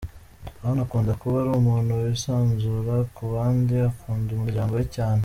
[0.67, 5.19] Anne akunda kuba ari umuntu wisanzura ku bandi ,akunda umuryango we cyane.